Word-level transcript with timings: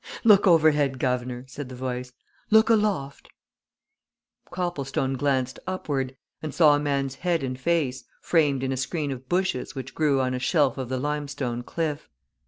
"Look 0.23 0.47
overhead, 0.47 0.97
guv'nor," 0.97 1.43
said 1.47 1.69
the 1.69 1.75
voice. 1.75 2.11
"Look 2.49 2.71
aloft!" 2.71 3.29
Copplestone 4.49 5.13
glanced 5.13 5.59
upward, 5.67 6.17
and 6.41 6.55
saw 6.55 6.75
a 6.75 6.79
man's 6.79 7.13
head 7.13 7.43
and 7.43 7.59
face, 7.59 8.03
framed 8.19 8.63
in 8.63 8.71
a 8.71 8.77
screen 8.77 9.11
of 9.11 9.29
bushes 9.29 9.75
which 9.75 9.93
grew 9.93 10.19
on 10.19 10.33
a 10.33 10.39
shelf 10.39 10.79
of 10.79 10.89
the 10.89 10.97
limestone 10.97 11.61
cliff. 11.61 12.09